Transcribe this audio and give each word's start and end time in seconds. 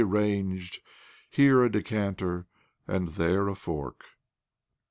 б2 0.01 0.05
OBLOMOV 0.07 0.13
arranged, 0.13 0.79
here 1.29 1.63
a 1.63 1.71
decanter 1.71 2.47
and 2.87 3.09
there 3.09 3.47
a 3.47 3.53
fork. 3.53 4.03